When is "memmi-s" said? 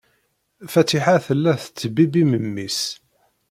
2.31-2.79